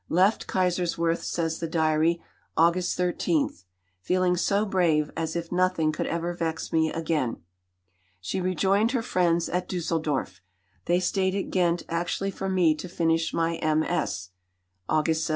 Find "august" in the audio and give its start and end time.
2.57-2.97, 14.89-15.23